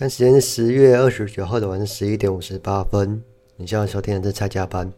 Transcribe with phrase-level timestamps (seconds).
[0.00, 3.22] 现在时间是十月二十九号的晚上十一点五十八分。
[3.56, 4.90] 你现在收听的是蔡家班。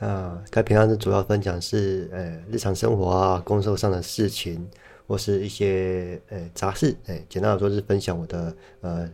[0.00, 4.68] 啊，该平常的主要分享是呃日常生活啊，工作上的事情，
[5.06, 6.96] 或是一些呃杂事。
[7.06, 9.10] 哎，简单来说是分享我的呃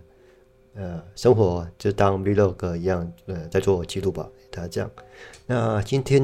[0.74, 4.26] 呃生活，就当 vlog 一样，呃，在做记录吧。
[4.50, 4.90] 大家这样。
[5.44, 6.22] 那今天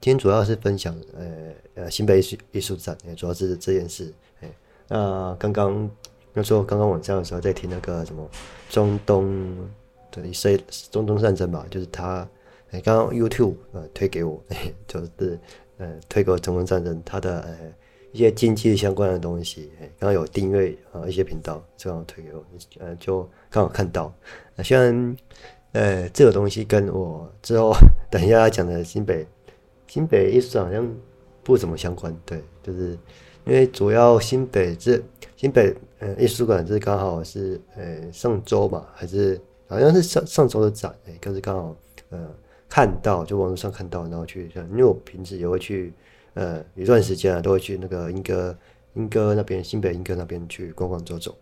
[0.00, 1.26] 今天主要是分享呃
[1.74, 4.10] 呃新北艺术艺术展，主要是这件事。
[4.40, 4.48] 哎，
[4.88, 5.90] 那刚刚。
[6.36, 8.28] 那时候刚刚晚上的时候在听那个什么
[8.68, 9.56] 中东
[10.10, 10.58] 的一些
[10.90, 12.28] 中东战争吧，就是他
[12.72, 14.42] 哎刚刚 YouTube 呃推给我，
[14.88, 15.38] 就是
[15.78, 17.56] 呃推给我中东战争他的呃
[18.10, 22.44] 一些经济相关的东西，哎刚刚有订阅啊一些频道，正好推给我，
[22.80, 24.12] 呃就刚好看到，
[24.56, 25.16] 呃虽然
[25.70, 27.72] 呃这个东西跟我之后
[28.10, 29.24] 等一下要讲的新北
[29.86, 30.92] 新北艺术好像
[31.44, 32.98] 不怎么相关，对，就是
[33.46, 35.00] 因为主要新北这
[35.36, 35.72] 新北。
[36.04, 41.76] 呃，艺术馆是刚好是呃上周嘛，还是好像是上上周的展，哎，可是刚好
[42.10, 42.28] 呃
[42.68, 45.94] 看到，就网络上看到，然后去像，因为我平时也会去
[46.34, 48.54] 呃一段时间啊，都会去那个莺歌
[48.96, 51.34] 莺歌那边新北莺歌那边去逛逛走走，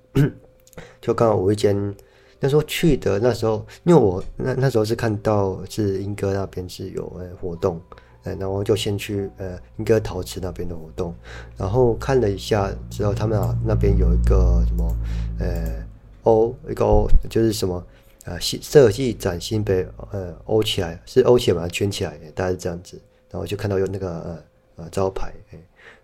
[1.01, 1.92] 就刚好无意间
[2.39, 7.81] 那时候去的那时候，因为我那那时候是看到是莺歌那边是有呃活动。
[8.25, 11.12] 哎，然后就先去呃，莺歌陶瓷那边的活动，
[11.56, 14.97] 然后看了一下，之后他们啊那边有一个什么，
[15.41, 15.84] 呃，
[16.23, 17.84] 欧一个欧就是什么，
[18.25, 22.97] 呃，新设计展新北呃欧起来是欧起来把它圈起来，大概是这样子，
[23.31, 24.39] 然后就看到有那个呃
[24.77, 25.59] 呃招牌，哎，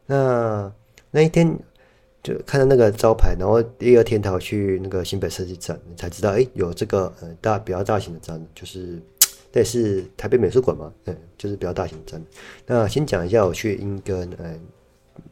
[0.07, 0.73] 那
[1.13, 1.57] 那一天
[2.23, 9.01] 就看到那个招牌，然后第二天他去那个新北设计展，才知道哎有这个呃大比较大型的展，就是。
[9.51, 10.93] 这是台北美术馆嘛？
[11.07, 12.23] 嗯，就是比较大型展。
[12.67, 14.61] 那先讲一下我去莺歌，嗯，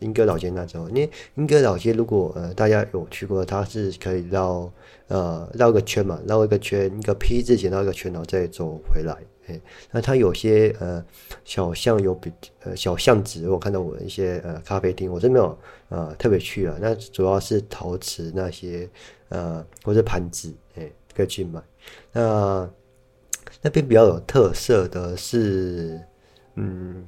[0.00, 4.70] 莺歌老街那时候，因为莺歌老街如果呃大家有去过，它是可以绕
[5.08, 9.16] 呃绕个圈嘛，绕一个圈，一个 P 字形绕一个圈，然后再走回来。
[9.48, 9.60] 哎，
[9.92, 11.04] 那它有些呃
[11.44, 12.32] 小巷有比
[12.64, 15.56] 呃小巷子，我看到我一些呃咖啡厅，我真没有
[15.88, 16.76] 呃特别去啊。
[16.80, 18.88] 那主要是陶瓷那些
[19.28, 21.62] 呃或者盘子，哎，可以去买。
[22.12, 22.68] 那
[23.66, 26.00] 那边比较有特色的是，
[26.54, 27.04] 嗯，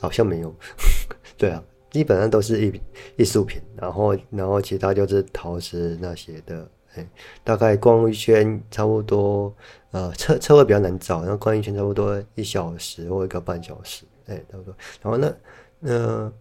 [0.00, 0.52] 好像没有，
[1.38, 2.80] 对啊，基本上都是艺
[3.18, 7.08] 艺术品，然后然后其他就是陶瓷那些的，哎，
[7.44, 9.54] 大概逛一圈差不多，
[9.92, 14.74] 呃，车车位比较难找，然后逛一圈差不多一小时或一个半小时，哎，差不多。
[15.00, 15.32] 然后那
[15.78, 16.32] 那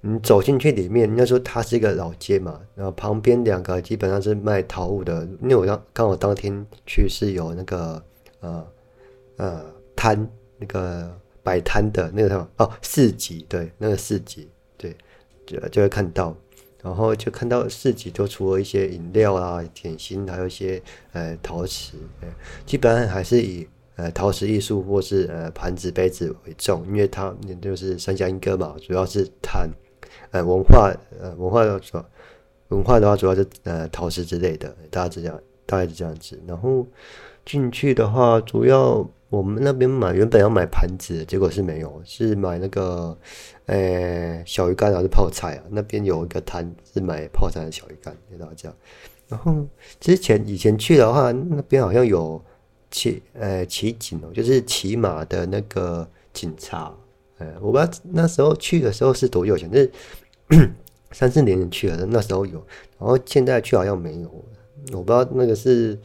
[0.00, 8.00] 你走进去里面，应该说它是一个老街嘛，然后旁边两个基本上是卖陶物的，因为我刚刚好当天去是有那个
[8.38, 8.64] 呃。
[9.42, 9.60] 呃，
[9.96, 14.96] 摊那个摆摊的那个什么哦，市集对，那个市集对，
[15.44, 16.32] 就就会看到，
[16.80, 22.28] 然后就看到市集都除了一些饮料啊、点心，还有一些呃陶瓷，呃，
[22.64, 23.66] 基本上还是以
[23.96, 29.68] 呃陶瓷艺术或是呃盘子杯子为重，因为它就是三峡莺歌嘛，主要是谈
[30.30, 32.04] 呃文化呃文化的说
[32.68, 35.36] 文化的话，主要是呃陶瓷之类的，大家这样，
[35.66, 36.86] 大概是这样子，然后
[37.44, 39.04] 进去的话，主要。
[39.32, 43.16] 我们那边买原本要买盘子，结果是没有，是买那个，
[43.64, 45.64] 呃、小鱼干还是泡菜啊？
[45.70, 48.70] 那边有一个摊是买泡菜的小鱼干给大家。
[49.28, 49.66] 然后
[49.98, 52.44] 之前以前去的话，那边好像有
[52.90, 56.94] 骑，呃，骑警哦，就是骑马的那个警察。
[57.38, 59.90] 呃、我不知道那时候去的时候是多久前，就是
[61.10, 62.62] 三四年前去了，那时候有。
[62.98, 64.28] 然后现在去好像没有，
[64.92, 65.98] 我不知道那个是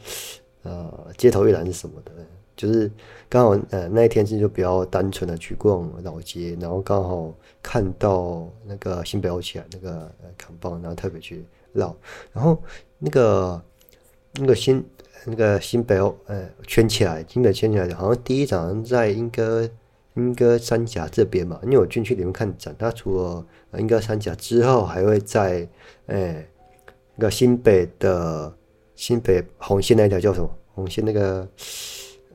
[0.62, 2.12] 呃街头艺廊是什么的。
[2.58, 2.90] 就是
[3.28, 7.32] 刚好呃那一天是就比较单纯的去逛老街，然后刚好
[7.62, 9.90] 看到那个新北欧起来那个
[10.22, 11.94] 呃扛棒，然后特别去绕，
[12.32, 12.60] 然后
[12.98, 13.62] 那个
[14.34, 14.84] 那个新
[15.24, 19.70] 那个新北欧呃圈起来，新北圈起来，好像第一场在莺歌
[20.14, 23.46] 莺歌三峡这边嘛，因为我进去里面看展，它除了
[23.78, 25.68] 莺歌三峡之后，还会在
[26.06, 26.44] 呃
[27.14, 28.52] 那个新北的
[28.96, 31.46] 新北红线那条叫什么红线那个。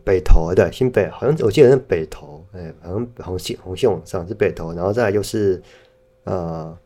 [0.04, 5.62] 北投对，新北好像我记得是北投，哎、欸，好像红线红线往上是北投，然后再来就是
[6.26, 6.78] 呃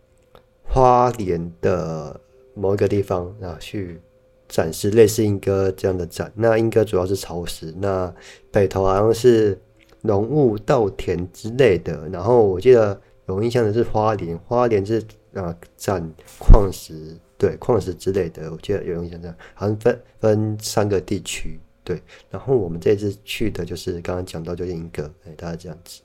[0.63, 2.19] 花莲的
[2.53, 3.99] 某一个地方啊去
[4.47, 6.31] 展示类似莺歌这样的展。
[6.35, 8.13] 那莺歌主要是潮石，那
[8.51, 9.59] 北投好像是
[10.01, 12.07] 农务稻田之类的。
[12.09, 15.03] 然后我记得有印象的是花莲，花莲是
[15.33, 16.07] 啊展
[16.39, 18.51] 矿石，对矿石之类的。
[18.51, 21.59] 我记得有印象这样，好像分分三个地区。
[21.87, 26.01] 对，然后我们这次去的就是刚刚讲到就是莺歌，哎，大概这样子，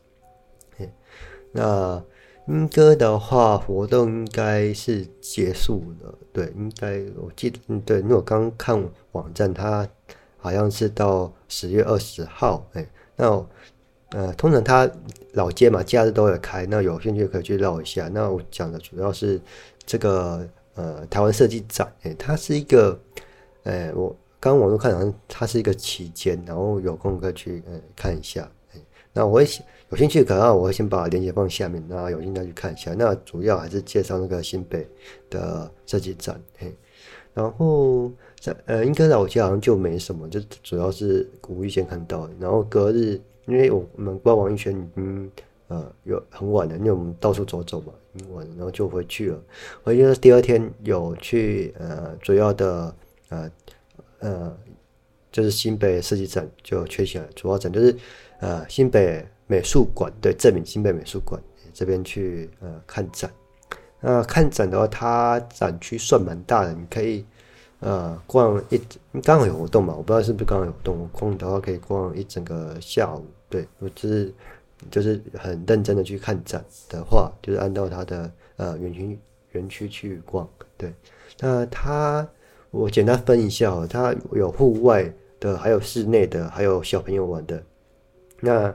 [0.79, 0.89] 哎，
[1.51, 2.01] 那
[2.47, 8.81] 莺歌的话，活动应该是结束了，对，应该我记得，嗯，对，因为我刚看
[9.11, 9.89] 网站，它
[10.39, 13.45] 好像是到十月二十号，哎，那
[14.11, 14.89] 呃，通常它
[15.33, 18.09] 老街嘛，假日都有开，那有兴趣可以去绕一下。
[18.09, 19.41] 那我讲的主要是
[19.85, 22.97] 这个呃台湾设计展，哎，它是一个，
[23.65, 28.51] 哎，我刚网络看好像它是一个期间，然后有空可以去呃看一下，
[29.13, 29.49] 那我也。
[29.91, 32.95] 有兴趣可能我会先把链接放下面，那有兴趣再去看一下。
[32.95, 34.89] 那主要还是介绍那个新北
[35.29, 36.75] 的设计展，嘿。
[37.35, 38.11] 然后
[38.41, 42.27] 在呃，应该老街好像就没什么，就主要是无意间看到。
[42.41, 45.31] 然后隔日，因为我们逛完一圈已经
[45.69, 49.39] 呃有很晚了，因为我们到处走走嘛，很晚，然后就回去了。
[49.83, 52.95] 回去第二天有去呃主要的
[53.29, 53.51] 呃
[54.23, 54.57] 呃
[55.31, 57.95] 就是新北设计展就缺席了，主要展就是
[58.41, 59.25] 呃新北。
[59.49, 61.39] 美术馆对，证明新北美术馆
[61.75, 63.31] 这边去呃看展。
[64.01, 67.23] 那看展的话，它展区算蛮大的，你可以
[67.81, 68.81] 呃逛一，
[69.23, 73.27] 刚好有活动嘛，我不知道是不是刚好有活动，空的话可以逛一整个下午。
[73.51, 74.33] 对，我就是
[74.91, 79.19] 就是很认真的去看展的话，就是按照它的呃园区
[79.51, 80.49] 园区去逛。
[80.79, 80.95] 对，
[81.41, 82.27] 那它
[82.73, 87.63] 我简单分一下哦，它有户外的，还有室内的，还有小朋友玩的。
[88.41, 88.75] 那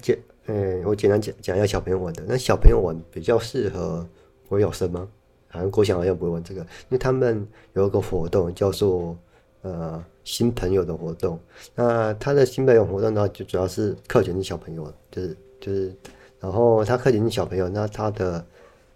[0.00, 2.24] 简，嗯，我简单讲讲一下小朋友玩的。
[2.26, 4.04] 那小朋友玩比较适合
[4.48, 5.06] 国小生吗？
[5.48, 9.14] 好像国小好像不会玩这个，因为他们有一个活动叫做
[9.60, 11.38] 呃新朋友的活动。
[11.74, 15.94] 那他的新朋友活动呢，就主要是课前是小朋友，就是就是，
[16.40, 18.42] 然后他课前是小朋友，那他的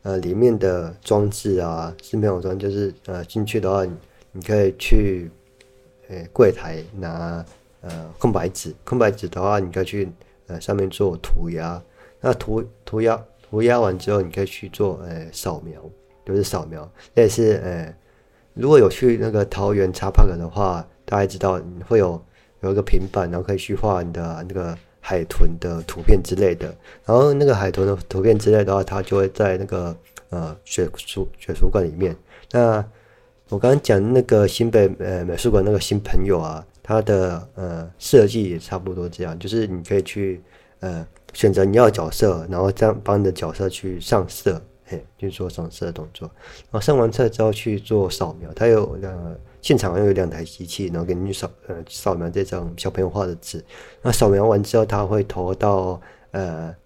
[0.02, 3.84] 呃里面的装置啊，是没有装就是呃进去的话，
[4.32, 5.30] 你，可以去
[6.08, 7.44] 呃柜台拿
[7.80, 10.08] 呃空白纸，空白纸的话，你可以去。
[10.48, 11.80] 呃，上面做涂鸦，
[12.20, 13.18] 那涂涂鸦
[13.48, 15.80] 涂鸦完之后，你可以去做呃扫描，
[16.26, 16.86] 就是扫描。
[17.14, 17.94] 类似呃，
[18.52, 22.20] 如果有去那个桃园 Xpark 的话，大家知道你会有
[22.60, 26.74] 有一个平板，然后可以去画你的那个海豚的图片之类的。
[27.04, 29.94] 然后那个海豚的图片之类的话，它就会在那个
[30.30, 32.16] 呃学术学术馆里面。
[32.50, 32.82] 那
[33.50, 36.66] 我刚刚讲那个新北呃美术馆那个新朋友啊。
[36.84, 40.42] 它的呃设计也差不多这样，就是你可以去
[40.80, 46.28] 呃选择你要角色，然后这样帮你的角色去上色，嘿，去做上色的动作。
[46.34, 53.64] 然后上完色之后去做扫描，它有呃现场有两台机器，然后给你扫呃扫描这张小朋友画的纸。
[54.02, 55.98] 那扫描完之后，它会投到
[56.32, 56.76] 呃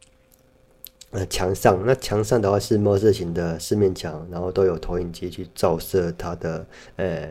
[1.10, 1.82] 呃墙上。
[1.84, 6.64] 那墙上的话是模式型的四面墙，然后都有投影机去照射它的
[6.94, 7.28] 呃。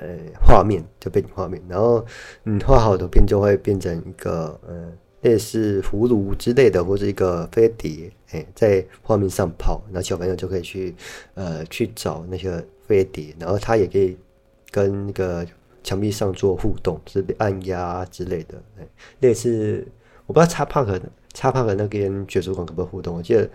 [0.00, 0.08] 呃，
[0.44, 2.04] 画面就背景画面，然后
[2.42, 4.92] 你画好的图片就会变成一个呃
[5.22, 10.96] 类似葫芦之类的，或者一个飞碟，哎，在画面上跑，那小朋友就可以去
[11.34, 14.18] 呃去找那些飞碟，然后他也可以
[14.74, 15.46] 跟那个
[15.84, 18.54] 墙壁上做互动，是按压之类的，
[19.20, 19.86] 类似
[20.26, 21.00] 我不知道 Xpark
[21.32, 23.16] Xpark 那边学术馆可不可以互动？
[23.18, 23.48] 我记得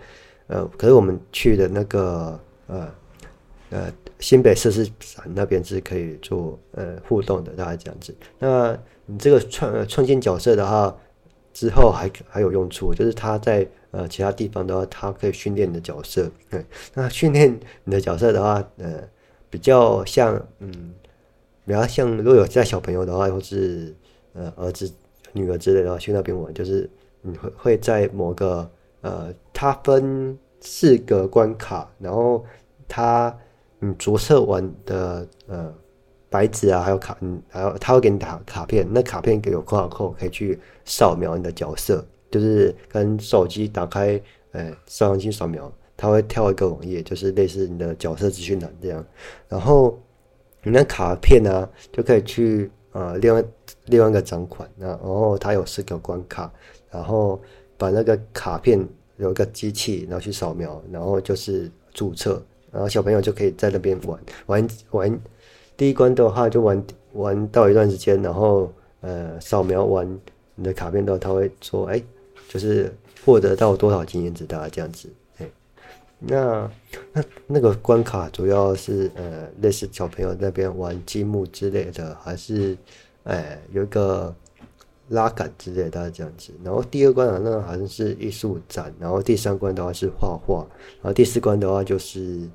[0.46, 2.88] 呃，可是我们去的那个呃。
[3.72, 3.88] 呃，
[4.18, 8.12] 新北设施展那边是可以做呃互动的，大概这样子。
[8.40, 8.76] 那
[9.06, 10.92] 你这个创创新角色的话，
[11.52, 16.28] 之后还还有用处，就是他在呃其他地方的话，他可以训练你的角色。
[16.50, 19.08] 对，那训练你的角色的话，呃，
[19.48, 20.92] 比较像嗯，
[21.70, 23.94] 然后像如果有带小朋友的话，或是
[24.34, 24.92] 呃儿子、
[25.32, 26.90] 女儿之类的话去那边玩，就是
[27.22, 32.44] 你会会在某个呃，它分四个关卡，然后
[32.88, 33.34] 它。
[33.82, 35.72] 你着色完的呃
[36.28, 44.20] 白纸啊，还有卡，嗯，还有他会给你打卡片，那卡片给有 QR code 可以去扫描你的角色，就是跟手机打开
[44.52, 49.02] 呃摄像机扫描，它会跳一个网页，就是类似你的角色资讯栏这样。
[49.48, 49.98] 然后
[50.62, 53.42] 你那卡片呢，就可以去呃另外
[53.86, 56.52] 另外一个展馆，然后它有四个关卡，
[56.90, 57.40] 然后
[57.78, 58.78] 把那个卡片
[59.16, 62.42] 有一个机器，然后去扫描，然后就是注册。
[62.72, 65.20] 然后小朋友就可以在那边玩玩玩，
[65.76, 70.06] 第一关的话就玩玩到一段时间，然后呃扫描完
[70.54, 72.00] 你的卡片之后，他会说哎，
[72.48, 75.08] 就是获得到多少经验值，大概这样子。
[76.20, 76.70] 那
[77.12, 82.76] 那那个关卡主要是呃类似小朋友那边玩积木之类的，还是
[83.24, 84.34] 哎有一个。
[85.10, 86.52] 拉杆之类的，大概这样子。
[86.62, 88.94] 然后第二关啊，那好像是艺术展。
[88.96, 90.64] 然后第三关的话是画画。
[91.02, 92.48] 然后第四关的话就是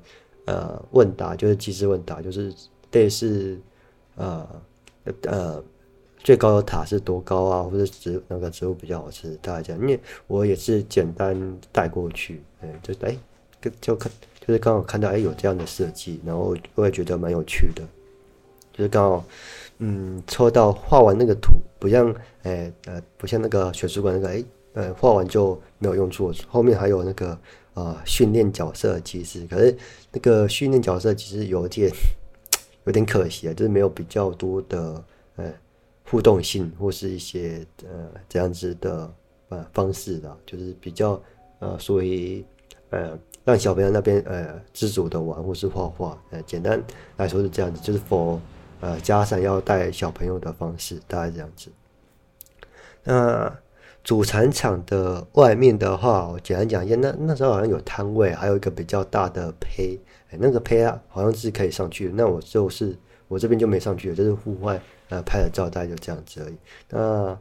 [0.46, 2.50] 呃问答，就是即时问答，就是
[2.92, 3.60] 类似
[4.14, 4.48] 呃
[5.24, 5.62] 呃
[6.16, 9.82] 最高的塔是多高啊，或者植那个植物比较好吃，大概这样。
[9.82, 13.14] 因为我也是简单带过去，嗯，就哎，
[13.80, 17.82] 就看就是刚好看到哎有这样的设计，然后我也觉得蛮有趣的，
[18.72, 19.24] 就是刚好
[19.78, 24.44] 嗯抽到画完那个图，不像哎呃不像那个学术馆那个哎
[24.74, 27.38] 呃画完就没有用处，后面还有那个
[27.74, 29.76] 啊训练角色机制，可是
[30.12, 31.90] 那个训练角色其实有点。
[32.86, 35.04] 有点可惜啊，就是没有比较多的
[35.34, 35.52] 呃
[36.08, 39.12] 互动性或是一些呃这样子的
[39.48, 41.20] 呃方式的，就是比较
[41.58, 42.44] 呃属于
[42.90, 46.82] 呃让小朋友那边呃自主的玩或是画画，呃简单
[47.16, 48.40] 来说是这样子，就是 for
[48.80, 51.70] 呃家长要带小朋友的方式，大概这样子。
[53.04, 53.56] 那
[54.02, 59.96] 主产场的外面的话，我简单讲一下，那那时候好像有摊位，还有一个比较大的胚。
[60.30, 62.10] 哎，那个胚啊，好像是可以上去。
[62.14, 62.96] 那我就是
[63.28, 66.56] 我这边就没上去，就是户外呃拍的照，大概就这样子而已。
[66.90, 67.38] 那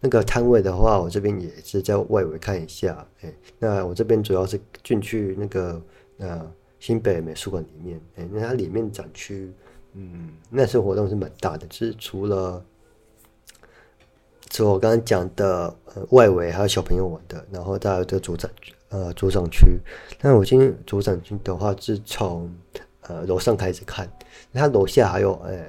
[0.00, 3.06] 那个摊位的话，我这边也是在外围看一下。
[3.22, 5.82] 哎，那我这边主要是进去那个
[6.18, 8.00] 呃新北美术馆里面。
[8.16, 9.52] 哎，那它里面展区，
[9.94, 12.64] 嗯，那次活动是蛮大的，就是除了
[14.50, 18.50] 除了我刚刚讲的呃外围还有小朋友玩的，然后再有这个主展。
[18.90, 19.78] 呃，主展区。
[20.22, 22.50] 那我今天主展区的话，是从
[23.02, 24.10] 呃楼上开始看。
[24.54, 25.62] 它楼下还有呃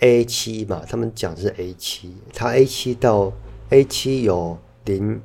[0.00, 3.32] A 七嘛，他们讲是 A 七，它 A 七到
[3.70, 5.20] A 七有零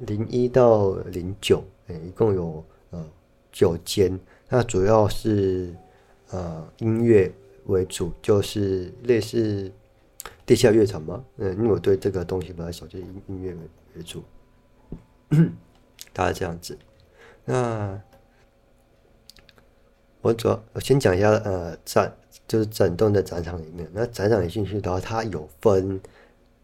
[0.00, 3.08] 零一到零九，哎，一共有呃
[3.50, 4.18] 九间。
[4.48, 5.74] 那主要是
[6.30, 7.32] 呃音乐
[7.66, 9.72] 为主，就是类似
[10.44, 11.24] 地下乐场嘛。
[11.36, 13.58] 嗯，因为我对这个东西不太熟，就音音乐为
[13.96, 14.22] 为主。
[16.12, 16.78] 大概这样子，
[17.44, 18.00] 那
[20.20, 22.16] 我主要我先讲一下，呃，站
[22.46, 26.00] 就是整栋的展场里面，那展场一进去的话，它有分，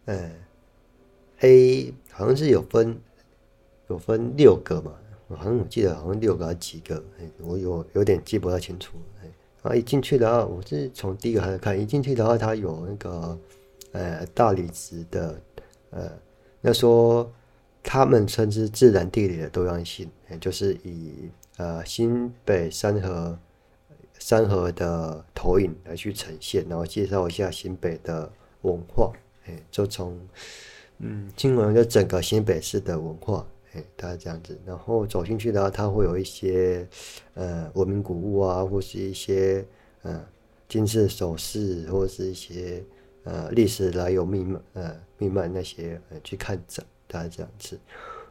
[0.04, 0.30] 呃
[1.40, 2.98] ，A 好像是有分
[3.88, 4.92] 有分六个嘛，
[5.28, 9.30] 好像我记得好像六个还是几个，哎，我有有点记不太清楚，哎，
[9.62, 13.38] 然后一进去的话，我是从第一个开始看，一进去的话，它有那个
[13.92, 15.40] 呃大理石的，
[15.90, 16.10] 呃，
[16.60, 17.30] 那说。
[17.84, 20.08] 他们称之自然地理的多样性，
[20.40, 23.36] 就是以呃新北三河
[24.24, 28.30] 三河的投影来去呈现，然后介绍一下新北的
[28.62, 29.12] 文化，
[29.46, 30.16] 哎，就从
[30.98, 34.56] 嗯，经文就整个新北市的文化，哎，大概这样子。
[34.64, 36.88] 然后走进去的话，它会有一些
[37.34, 39.66] 呃文明古物啊，或是一些
[40.02, 40.24] 呃
[40.68, 42.82] 金饰首饰，或是一些
[43.24, 46.86] 呃历史来有秘密呃秘密那些呃去看展。
[47.08, 47.78] 大概这样子，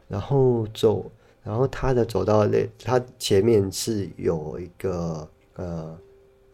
[0.08, 1.08] 然后走，
[1.44, 5.98] 然后它的走道那，它前面是有一个呃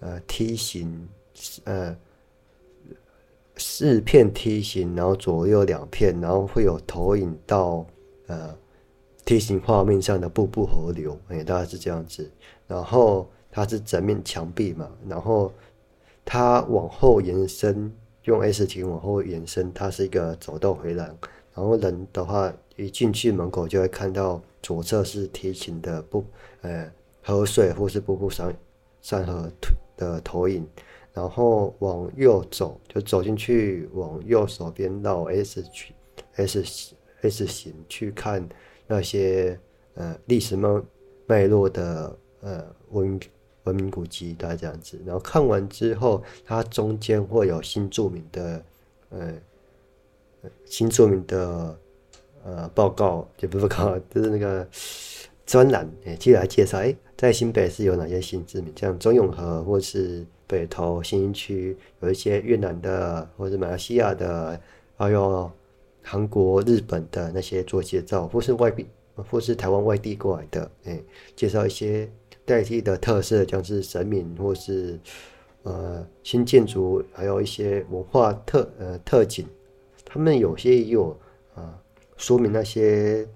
[0.01, 1.09] 呃梯形，
[1.65, 1.97] 呃
[3.57, 7.85] 四片梯形，然后左右两片，然后会有投影到
[8.27, 8.57] 呃
[9.25, 12.31] 梯形画面上的瀑布河流，哎，大概是这样子。
[12.67, 15.53] 然后它是整面墙壁嘛，然后
[16.25, 17.93] 它往后延伸，
[18.25, 21.07] 用 S 型往后延伸，它是一个走道回廊。
[21.55, 26.25] 然后人的话，一进去门口就会看到左侧是梯形的不，
[26.61, 26.89] 呃，
[27.23, 28.55] 河水或是瀑布山
[29.09, 29.51] 山河
[29.97, 30.67] 的投影。
[31.15, 35.95] 然后往右走，就走进去，往右手边绕 S 去
[36.37, 38.47] S S 型去看
[38.87, 39.59] 那些
[39.95, 40.83] 呃历史脉
[41.27, 43.19] 脉络的呃文
[43.65, 45.01] 文明古迹，大概这样子。
[45.07, 48.63] 然后看完之后，它中间会有新著名的
[49.09, 49.35] 呃。
[50.65, 51.77] 新著名的
[52.45, 54.67] 呃报告，就不是报告，就是那个
[55.45, 64.59] 专栏，哎，接来介绍，哎，在新北市有哪些新知名，像中永和或是北投新区，有一些越南的或是马来西亚的，
[64.97, 65.51] 还有
[66.01, 71.03] 韩国、日本的那些做介绍，或是外地或是台湾外地过来的，哎，
[71.35, 72.09] 介绍一些
[72.47, 74.97] 在地的特色，像是神明或是
[75.65, 79.45] 呃新建筑，还有一些文化特呃特景。
[80.05, 81.19] 他们有些也有
[81.57, 81.77] 啊，
[82.17, 83.27] 说明那些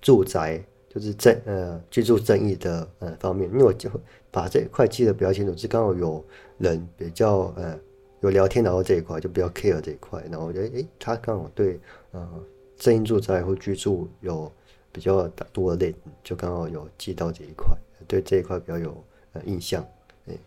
[0.00, 3.88] 住宅就是正呃居住正义的呃方面，因为我就
[4.30, 6.24] 把这一块记得比较清楚，是刚好有
[6.58, 7.78] 人比较呃
[8.20, 11.80] 有聊天然后这一块就比较 care 这一块，然后我觉得诶，他刚好对
[12.10, 12.28] 呃
[12.76, 14.50] 正义住宅或居住有
[14.92, 17.66] 比较多的类，就刚好有记到这一块，
[18.06, 19.82] 对这一块比较有呃印象。
[20.26, 20.38] 诶，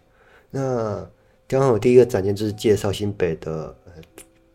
[0.51, 1.09] 那
[1.47, 3.75] 刚好第一个展件就是介绍新北的。
[3.85, 3.91] 呃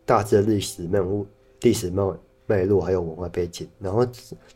[0.03, 1.25] 大致的历史脉络、
[1.61, 2.03] 历史脉
[2.45, 4.05] 脉络还有文化背景，然后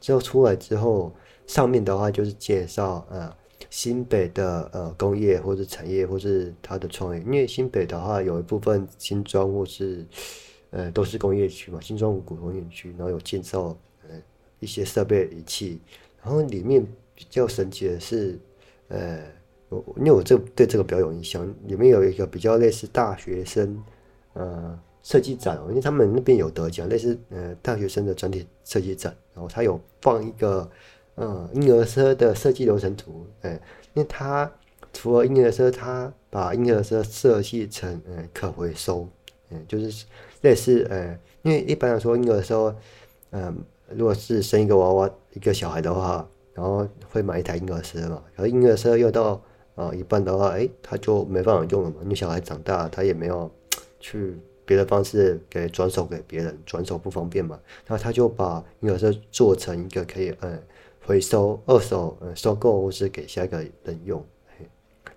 [0.01, 1.13] 之后出来之后，
[1.48, 3.32] 上面的话就是介绍呃
[3.70, 10.06] 新北的呃工业或者产业或是它的创业，因为新北的话有一部分新庄或是
[10.72, 14.16] 呃都是工业区嘛，新庄五股工业区，然后有建造呃
[14.60, 15.80] 一些设备仪器，
[16.24, 18.40] 然后里面比较神奇的是，
[18.88, 19.24] 呃，
[19.70, 23.82] 我因为我这对这个比较有印象，里面有一个比较类似大学生
[24.34, 30.70] 呃设计展，因为他们那边有得奖，类似呃大学生的专题设计展，然后他有放一个
[31.17, 33.62] 嗯婴儿车的设计流程图，哎、呃，
[33.93, 34.51] 因为他。
[34.98, 39.05] 除了婴儿车，他把婴儿车设计成呃可回收，
[39.50, 40.05] 嗯，就是
[40.39, 42.74] 类似呃，因为一般来说婴儿车，
[43.31, 43.57] 嗯，
[43.89, 49.34] 如果是生一个娃娃一个小孩的话，然后会买一台婴儿车嘛，然后婴儿车用到
[49.75, 53.51] 啊、呃、一半的话，哎，他就没办法用了嘛，因为小孩长大，他也没有
[54.00, 60.57] 去别的方式给转手给别人，转手不方便嘛，然后他就把婴儿车做成一个可以呃
[61.05, 64.24] 回收二手呃收购或是给下一个人用。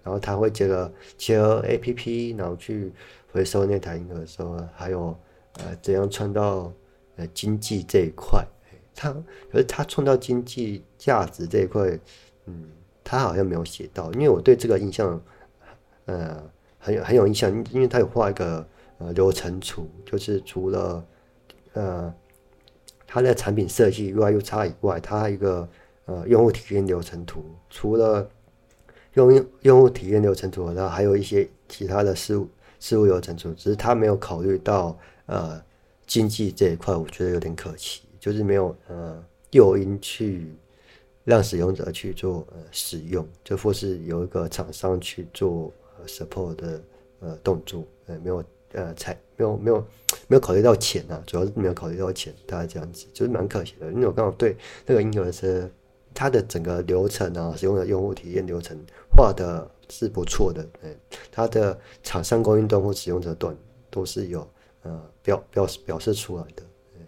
[0.05, 2.91] 然后他会结合结合 APP，然后去
[3.31, 5.15] 回收那台婴儿车，还有
[5.59, 6.73] 呃怎样创造
[7.17, 8.43] 呃经济这一块。
[8.95, 9.13] 他
[9.53, 11.99] 可是他创造经济价值这一块，
[12.47, 12.71] 嗯，
[13.05, 14.11] 他好像没有写到。
[14.13, 15.21] 因为我对这个印象
[16.07, 16.43] 呃
[16.79, 18.67] 很有很有印象，因为他有画一个
[18.99, 21.05] 呃流程图，就是除了
[21.75, 22.15] 呃
[23.11, 25.67] 他的产品设计 UI 又差以外，他还有一个
[26.05, 28.31] 呃用户体验流程图，除了
[29.15, 32.47] 用用户体验流程图，然后还有一些其他的事务
[32.79, 35.61] 事务流程图，只是他没有考虑到呃
[36.07, 40.53] 经济这一块，我觉得有点可惜，就是没有呃诱因去
[41.25, 45.73] 让使用者去做呃使用，就或是有一个厂商去做
[46.07, 46.83] support 的
[47.21, 49.85] 呃动作，呃没有呃才没有没有
[50.41, 55.71] 考虑到钱啊，主要是没有考虑到钱，大概这样子，就是蛮可惜的，因为我刚好对那个婴儿车。
[56.15, 58.77] 它的整个流程啊，使用的用户体验流程
[59.09, 60.93] 画的是不错的，哎，
[61.31, 63.57] 它的厂商供应端或使用者端
[63.89, 64.49] 都是有
[64.83, 66.63] 呃表表示表示出来的，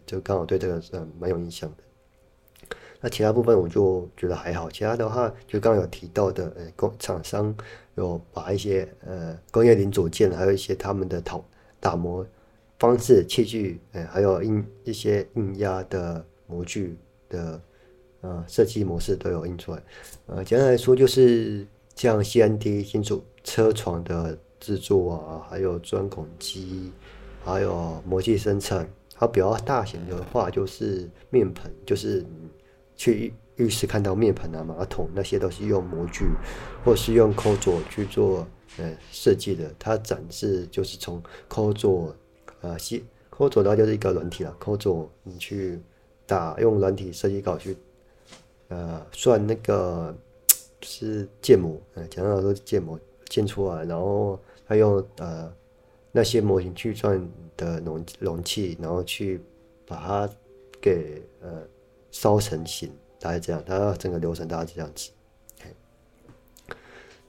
[0.07, 2.77] 就刚好对这个是蛮有印象的。
[3.01, 7.53] 那其他部分我就觉得还好，其他的话就刚刚有提到的，呃，工厂商
[7.97, 11.45] 有把一些呃工业零组件，还有一些他们的陶
[11.81, 12.25] 打磨
[12.81, 16.97] 方式、器具，呃，还有印一些印压的模具
[17.29, 17.63] 的。
[18.23, 19.83] 呃，设计模式都有印出来。
[20.27, 26.93] 呃，简单来说就是像 CNT 金属车床的制作啊，还有钻孔机，
[27.43, 28.87] 还有模具生产。
[29.15, 32.23] 它比较大型的话就是面盆，就是
[32.95, 36.27] 去浴室看到面盆啊、马桶那些都是用模具
[36.85, 39.75] 或是用抠座去做呃设计的。
[39.79, 42.15] 它展示就是从抠座
[42.63, 45.81] 啊，细抠座的话就是一个软体啊，抠座你去
[46.27, 47.77] 打用软体设计稿去。
[48.69, 50.15] 呃，算那个
[50.83, 52.97] 是建模，呃，讲到说建模
[53.29, 55.53] 建出来，然后他用呃
[56.13, 57.21] 那些模型去算
[57.57, 59.41] 的容容器，然后去
[59.85, 60.31] 把它
[60.81, 61.63] 给呃
[62.13, 65.11] 烧成型，大概这样，它整个流程大概这样子。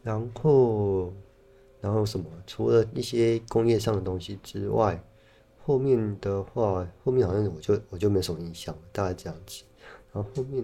[0.04, 1.12] 然后，
[1.80, 2.26] 然后什么？
[2.46, 5.02] 除了一些工业上的东西之外，
[5.72, 9.64] 后面的话，后面好像我就我就没什么印象，大概这样子。
[10.12, 10.64] 然后后面。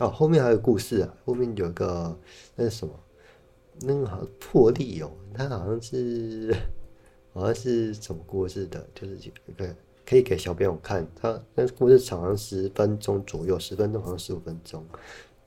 [0.00, 1.14] 哦，后面还有故事啊！
[1.24, 2.18] 后面有一个
[2.56, 2.92] 那是什么？
[3.82, 6.52] 那个好像破例哦，他好像是
[7.32, 8.84] 好像是什么故事的？
[8.92, 9.72] 就是一个
[10.04, 11.06] 可以给小朋友看。
[11.14, 14.84] 他那故事长十分钟左右，十分钟好像十五分钟。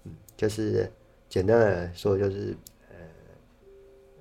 [0.05, 0.89] 嗯，就是
[1.27, 2.55] 简单来说，就是
[2.89, 2.95] 呃，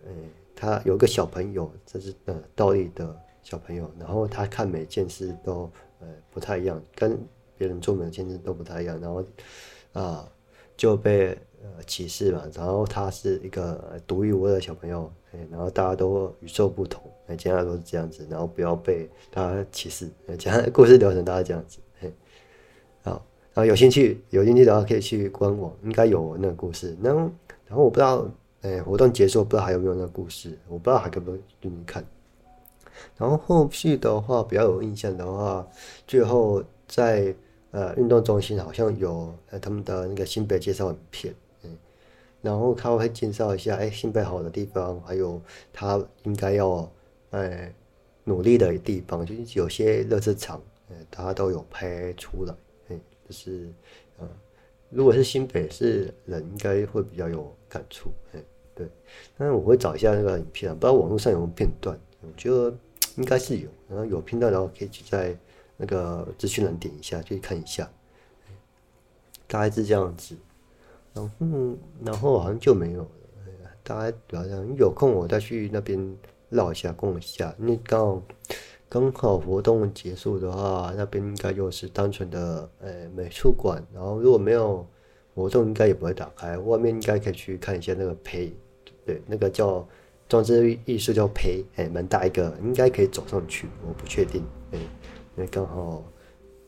[0.06, 0.12] 呃，
[0.56, 7.16] 他有个小朋友，这是呃倒立的小朋友，然后他看每件事都呃不太一样，跟
[7.56, 9.24] 别人做每件事都不太一样，然后。
[9.92, 10.30] 啊，
[10.76, 11.28] 就被
[11.62, 22.12] 呃歧视嘛，然后他是一个独一无二的小朋友，哎，然后大家都与众不同，哎，接下来都是这样子，然后不要被大家歧视，哎，讲故事流程大概这样子，嘿，
[23.04, 23.12] 好，
[23.54, 27.20] 然后有兴趣有兴趣的话可以去官网，应该有那个故事，然后
[27.66, 28.30] 然后我不知道，
[28.60, 32.04] 哎，活动结束不知道还有没有那个故事，我不知道还可不可以给你看，
[33.16, 35.66] 然后后续的话比较有印象的话，
[36.06, 37.34] 最后在。
[37.72, 41.76] 呃，运动中心好像有呃他们的那个新北介绍影片，嗯，
[42.40, 45.38] 然后他会介绍一下，哎，新北好的地方，还有
[45.74, 46.90] 他应该要
[47.32, 47.70] 哎
[48.24, 52.54] 努力的地方，就是有些垃圾场，呃，他都有拍出来，
[52.88, 53.68] 哎，就是
[54.18, 54.26] 呃，
[54.88, 58.42] 如果是新北市人，应该会比较有感触，哎，
[58.74, 58.88] 对，
[59.36, 62.74] 但是我会找一下那个影片，不知道网络上有没有片段，我觉得
[63.16, 65.36] 应该是有，然后有频道，然后可以去在。
[65.78, 67.86] 那个资讯栏点一下，去看一下，
[69.46, 70.34] 大概是这样子。
[71.12, 71.46] 然后，
[72.02, 73.08] 然后好像就没有了。
[73.82, 76.16] 大概主要这样，有空我再去那边
[76.48, 77.54] 绕一下，逛一下。
[77.58, 78.22] 因为刚好
[78.88, 83.86] 刚好活动结束的话，那边应该就是单纯的呃美术馆。
[83.92, 84.86] 然后如果没有
[85.34, 86.56] 活动，应该也不会打开。
[86.56, 88.56] 外面应该可以去看一下那个培，
[89.04, 89.86] 对，那个叫
[90.28, 93.68] 装置艺术叫胚，哎，蛮大一个，应该可以走上去。
[93.86, 94.78] 我不确定，哎，
[95.36, 96.04] 因为刚好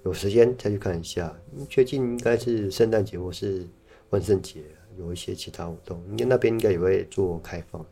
[0.04, 1.34] 有时间再去看一下。
[1.68, 3.66] 最近应该是圣诞节或是
[4.10, 4.62] 万圣节，
[4.96, 7.84] 有一些其他活动，应该那边应该也会做开放。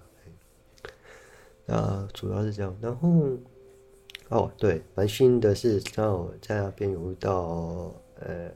[1.69, 3.09] 那主要是这样，然后
[4.29, 8.49] 哦，对，蛮幸运的是刚好在那边有遇到呃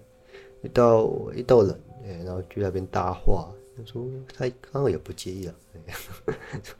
[0.62, 3.52] 遇到一道人，哎，然后去那边搭话，
[3.84, 5.54] 他说他刚好也不介意了，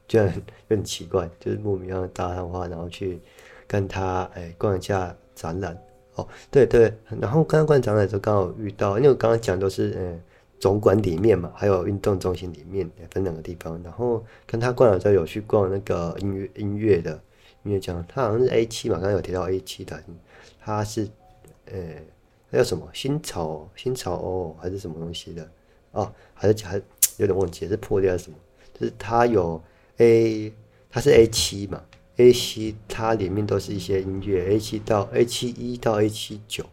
[0.07, 3.21] 这样有点奇怪，就是莫名其妙搭上话，然后去
[3.67, 5.77] 跟他哎逛一下展览，
[6.15, 10.21] 哦，对对，然后刚刚逛展览的时候刚好遇到，因为我刚刚讲都是嗯。
[10.61, 13.83] 总馆里面嘛，还有运动中心里面分两个地方。
[13.83, 17.19] 然后跟他逛了之后，有去逛那个音乐音乐的
[17.63, 19.99] 音乐奖，他好像是 A 七嘛，刚刚有提到 A 七的，
[20.63, 21.09] 他是
[21.65, 21.79] 呃，
[22.51, 25.51] 那叫什么新潮新潮哦，还是什么东西的
[25.93, 26.81] 哦，还是还
[27.19, 28.37] 有点忘记是破裂还是什么？
[28.75, 29.63] 就是他有
[29.99, 30.53] A，
[30.89, 31.83] 他是 A 七嘛
[32.17, 36.65] ，A 七它里面都是一些音乐，A 七到 A 七一到 A 七九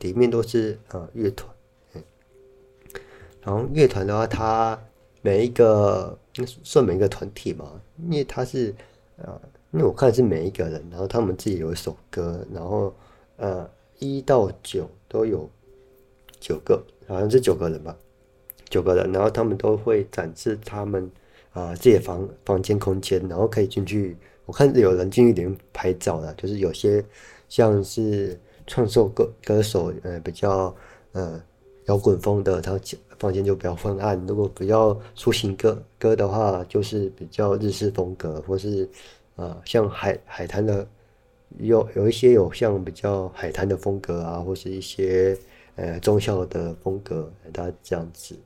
[0.00, 1.50] 里面都是啊乐团。
[3.42, 4.80] 然后乐团的话，它
[5.22, 6.18] 每一个
[6.64, 8.74] 算每一个团体嘛，因为它是
[9.16, 12.92] 呃，因为我看是每一个人，然后他们自己有一首歌，然后
[13.36, 13.68] 呃
[14.00, 15.48] 一到九都有
[16.40, 17.96] 九个，好像是九个人吧，
[18.68, 21.10] 九个人，然后他们都会展示他们
[21.52, 27.04] 啊、自己的房房间空间，然后可以进去，我看有人进去里面拍照的，就是有些
[27.48, 30.74] 像是创作歌歌手，呃比较
[31.12, 31.42] 呃
[31.86, 32.78] 摇滚风的，他。
[33.18, 38.86] 房间就比较昏暗，如果比较抒情歌歌的话，就是比较日式风格，或是、
[39.36, 40.86] 呃、像海海滩的，
[41.56, 45.34] 有有一些有像比较海滩的风格啊，或是一些
[45.76, 48.36] 呃中校的风格，大家这样子，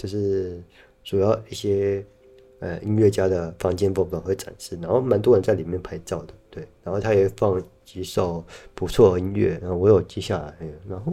[0.00, 0.62] 就是
[1.04, 2.02] 主要一些
[2.60, 8.42] 呃音乐家的房间部分会展示，然后蛮多人在里面拍照的，对，然后他也放几首
[8.74, 10.56] 不错的音乐，然后我有记下来，
[10.88, 11.12] 然后。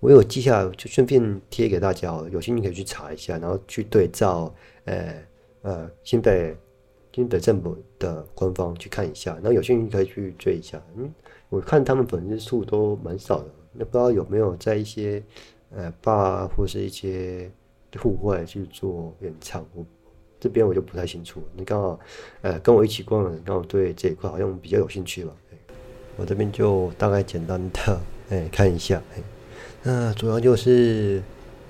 [0.00, 2.28] 我有记下来，就顺便贴给大家哦。
[2.30, 5.14] 有兴趣可以去查一下，然后去对照，呃
[5.62, 6.54] 呃，新北
[7.10, 9.32] 新北政府的官方去看一下。
[9.36, 10.80] 然后有兴趣可以去追一下。
[10.96, 11.10] 嗯，
[11.48, 15.22] 我看他们粉丝数都蛮少的，那不知道有没有在一些
[15.70, 17.50] 呃 bar 或是一些
[17.98, 19.64] 户外去做演唱。
[19.74, 19.84] 我
[20.40, 21.42] 这边我就不太清楚。
[21.56, 21.98] 你刚好
[22.42, 25.32] 呃跟我一起逛的，刚好对这一块好像比较有兴趣吧？
[26.16, 29.22] 我这边就大概简单的哎看一下哎。
[29.82, 31.22] 那主要就是，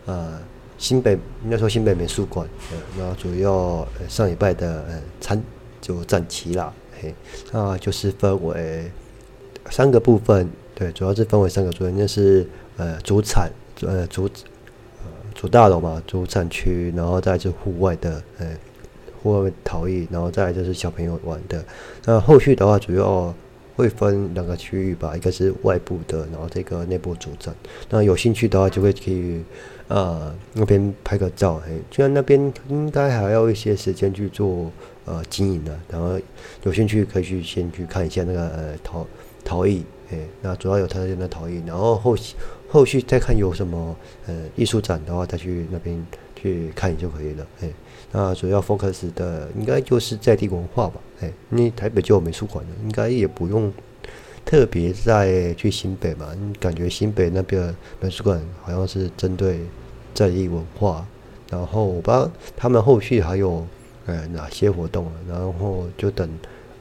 [0.06, 0.38] 呃，
[0.78, 5.42] 新北应该说新北美术馆，呃，那主要上礼拜的呃参
[5.80, 7.14] 就展期啦，嘿，
[7.52, 8.90] 那就是分为
[9.70, 14.28] 三个部分，对，主要是分为三个部分，就是呃主产，呃主
[15.34, 18.46] 主大楼嘛，主产区，然后再是户外的，呃
[19.22, 21.64] 户外陶艺，然后再就是小朋友玩的，
[22.04, 23.34] 那后续的话主要。
[23.76, 27.52] 会分两个区域吧，一个是外部的，然后这个内部主展。
[27.90, 29.42] 那有兴趣的话，就会可以
[29.88, 31.60] 呃那边拍个照。
[31.66, 34.70] 嘿，就像那边应该还要一些时间去做
[35.06, 35.76] 呃经营的。
[35.90, 36.16] 然后
[36.62, 39.04] 有兴趣可以去先去看一下那个呃陶
[39.44, 41.60] 陶艺，哎，那主要有他那边的陶艺。
[41.66, 42.36] 然后后续
[42.74, 47.46] 后续再看有什么呃艺术展的话，再去那边去看就可以了。
[47.60, 47.70] 哎，
[48.10, 51.00] 那主要 focus 的应该就是在地文化吧。
[51.20, 53.72] 哎，因为台北就有美术馆了，应该也不用
[54.44, 56.26] 特别再去新北嘛。
[56.58, 59.60] 感觉新北那边美术馆好像是针对
[60.12, 61.06] 在地文化，
[61.50, 63.64] 然后我不知道他们后续还有
[64.06, 66.28] 呃哪些活动，然后就等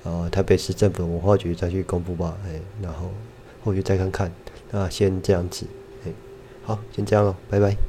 [0.02, 2.36] 呃台北市政府文化局再去公布吧。
[2.48, 3.12] 哎，然后
[3.64, 4.32] 后续再看看。
[4.76, 5.68] 那先这样子，
[6.66, 7.78] 好，先这样了，拜拜。